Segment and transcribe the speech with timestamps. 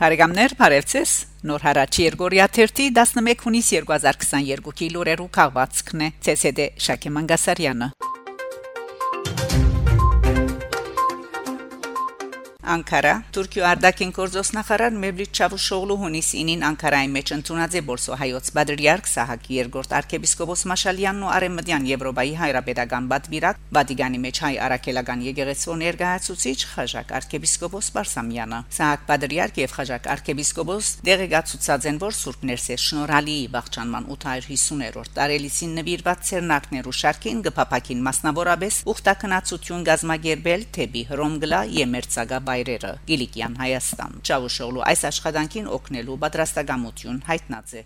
[0.00, 1.10] Փարեգամներ Փարեվցես
[1.44, 7.90] Նոր հարաճ Երգորիա 11 հունիս 2022-ի լուրերու քաղվածքն է ՑՍԴ Շակե Մանգասարյանը
[12.70, 19.08] Անկարա Թուրքիո արտաքին գործոս նախարար Մևլութ Չավուշօղլու հունիսին Անկարայի մեջ ընդունած է Բորսո հայոց Բադրիարք
[19.10, 26.58] Սահակ երկրորդ arczepiskopos Մաշալյանն ու Արեմդյան Եվրոպայի հայրապետական բատվիրակ Վատիկանի մեջ հայ արաքելական եկեղեցու ներկայացուցիչ
[26.70, 34.08] Խաժակ arczepiskopos Բարսամյանը Սահակ Բադրիարք եւ Խաժակ arczepiskopos դեղեկացուցած են որ Սուրբ Ներսես շնորհալի վաղճանման
[34.14, 44.12] 850-րդ տարելիցին նվիրված ցերնակներու շարքին գփապակին մասնավորապես ուխտակնացություն գազմագերբել թեպի Հռոմգլա Եմերցագաբայ վայրերը Գիլիկյան Հայաստան
[44.20, 47.82] Չավուշօղլու այս աշխատանքին օգնելու պատրաստակամություն հայտնած է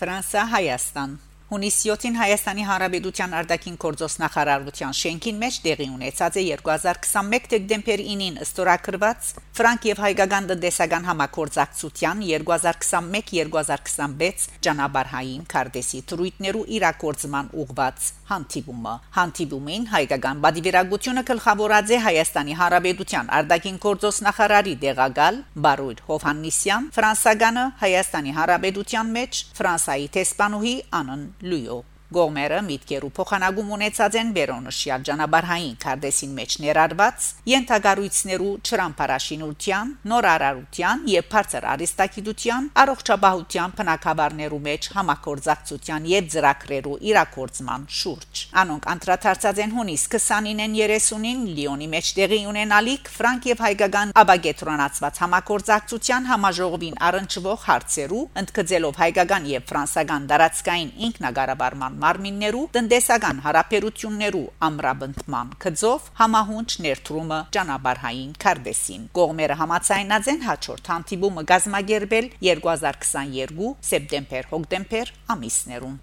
[0.00, 1.12] Ֆրանսա Հայաստան
[1.46, 8.40] Հունիս 7-ին Հայաստանի Հանրապետության արտաքին գործոս նախարարության շենքին մեջ տեղի ունեցած է 2021 դեկտեմբերի 9-ին
[8.46, 20.36] ըստորակրված Ֆրանկ եւ հայկական տնտեսական համակորձակցության 2021-2026 ճանապարհային քարտեզի թրույթներու իրակորձման ուղված հանդիպումը հանդիպումին հայկական
[20.44, 29.44] բադիվերագությունը գլխավորած է Հայաստանի Հանրապետության արտաքին գործոս նախարարի դեղագալ Բարույր Հովհաննիսյան ֆրանսագանը Հայաստանի Հանրապետության մեջ
[29.56, 31.80] Ֆրանսայի տեսփանուհի Անն Լույո
[32.14, 41.66] Գոմերը միտքերու փոխանակում ունեցած են Բերոնշիալ ճանապարհային քարտեզին մեջ ներառված յենթագարույցներու ճրամփարաշինության, նորարարության եւ բարձր
[41.72, 51.42] արիստակիդության, առողջապահության բնակավարներու մեջ համակորձակցության եւ ծրագրերու իրակորձման շուրջ։ Անոնք անդրադարձած են հունիս 29-ին 30-ին
[51.58, 59.68] Լիոնի մեջ տեղի ունենալիք Ֆրանկ եւ հայկական աբագետրոնացված համակորձակցության համաժողովին առնչվող հարցերու, ընդգծելով հայկական եւ
[59.72, 70.42] ֆրանսական դարածքային ինքնագարաբարման մարմիններու տնտեսական հարաբերություններու ամրապնդման գծով համահունչ ներդրումը ճանապարհային քարտեսին կողմերը համացայնած են
[70.48, 75.96] հաջորդ հանդիպումը գազմագերբել 2022 սեպտեմբեր-հոկտեմբեր ամիսներում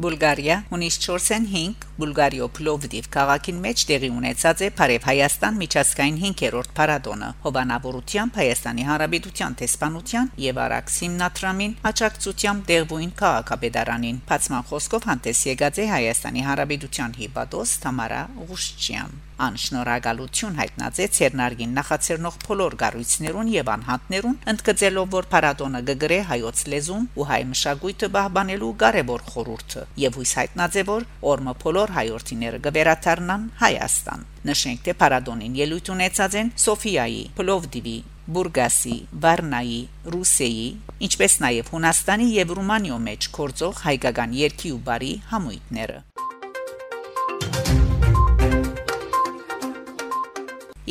[0.00, 6.72] Բուլղարիա հունիս 4-ին 5 Բուլղարիո Պլովդիվ քաղաքին մեջ տեղի ունեցած է Փարև Հայաստան միջազգային 5-րդ
[6.78, 15.82] փառատոնը հովանավորությամբ Հայաստանի Հանրապետության տեսփանության եւ Արաքս հիմնադրամին աջակցությամբ դեղվույն քաղաքապետարանին բացման խոսքով հանդես եկած
[15.84, 25.08] է Հայաստանի Հանրապետության հիպատոս Թամարա Ղուշչյան անշնորհակալություն հայտնացեց Ցերնարգին նախաձեռնող բոլոր գառույցներուն եւ անհատներուն ընդգծելով
[25.14, 30.84] որ փառատոնը գգրե հայոց լեզուն ու հայ մշակույթը բահբանելու կարևոր խորհուրդը եւ հույս հայտնած է
[30.90, 37.98] որ օրմը բոլոր հայրենիները գվերաթարնան Հայաստան նշենք թե փառատոնին ելույթ ունեցած են Սոֆիայի Պլովդիվի
[38.30, 39.78] Բուրգասի, Վարնայի,
[40.14, 40.66] Ռուսեի,
[41.06, 45.98] ինչպես նաև Հունաստանի եւ Ռումանիո մեջ կորձող հայկական երկի ու բարի համույթները։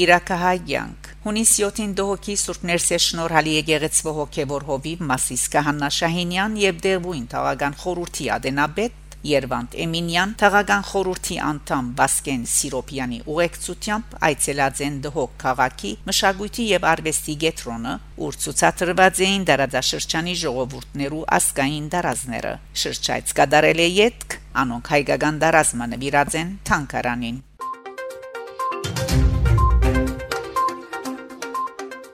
[0.04, 7.26] Իրակահայյանք Հունիս 7-ին դողոքի Սուրբ Ներսես շնորհալի եկեղեցու հոգևոր հովիվ Մասիս Կահանա Շահինյան եւ Դերվույն
[7.34, 15.92] Թաղական խորհրդի ադենաբեդ Երվանտ Էմինյան Թաղական խորհրդի անդամ Վասկեն Սիրոպյանի ուղեկցությամբ այցելած են դհոք քաղաքի
[16.08, 17.98] մշակույթի եւ արվեստի գետրոնը,
[18.30, 26.42] ուր ցուցադրված էին դարաձաշրջանի ժողովուրդներու ասկային դարազները։ Շրջայց կդարել է յետք, անոնք հայկական դարազմը նվիրած
[26.44, 27.46] են Թանկարանին։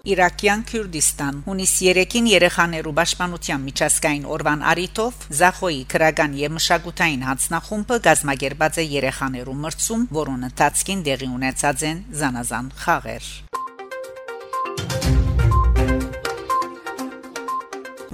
[0.05, 8.79] Իրաքյան Քուրդիստան հունիս 3-ին երեխաներու պաշտպանության միջազգային օրվան արիտով Զախոյի քրական եւ մշակութային հանձնախումբը գազմագերբած
[8.85, 13.54] է երեխաներու մրցում, որոնց ընթացքին դեղի ունեցած են զանազան խաղեր։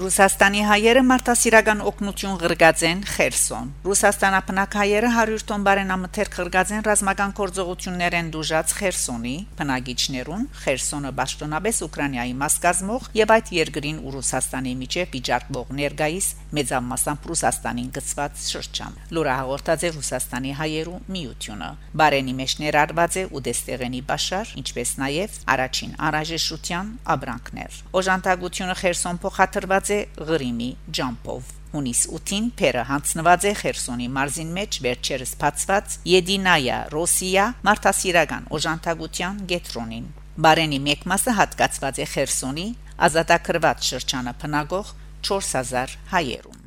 [0.01, 7.35] Ռուսաստանի հայերը մարտահրավերական օկնություն ղրգած են Խերսոն։ Ռուսաստանապնակ հայերը 100 տոն բարենամթերք ղրգած են ռազմական
[7.37, 14.73] կորձողություններ են դուժած Խերսոնի բնակիչներուն։ Խերսոնը ճշտոնաբես Ուկրաինայի մաս կազմող եւ այդ երկրին ու Ռուսաստանի
[14.81, 16.27] միջև վիճարկվող ներգայիս
[16.57, 21.69] մեծամասամբ Ռուսաստանին գծված շրջան։ Լուրը հաղորդած է Ռուսաստանի հայերու միությունը։
[22.01, 29.99] Բարենի մեջ ներառված է Ուդեստեղենի Բաշար, ինչպես նաեւ առաջին անհրաժեշտության աբրանքներ։ Օժանդակությունը Խերսոն փոխադրված է
[30.29, 38.49] Ղրիմի ջամփով հունիս 8-ին Փերը հանձնված է Խերսոնի մարզին մեջ վերջերս բացված Եդինայա Ռոսիա մարտահրավերական
[38.57, 40.09] օժանդակության գետրոնին
[40.45, 42.67] Բարենի մեկ մասը հատկացված է Խերսոնի
[43.07, 44.91] ազատագրված շրջանը բնակող
[45.31, 46.59] 4000 հայերուն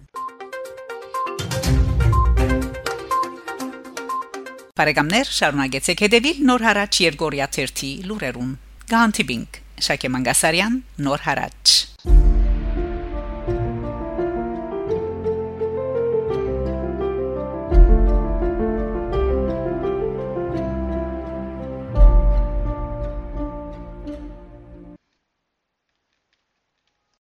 [4.75, 8.53] Բարեկամներ շարունակեցեք հետևել Նոր հարաճ Երգորիա 1-ի լուրերուն
[8.91, 11.84] Գանտիբինգ Շակե Մանգասարյան Նոր հարաճ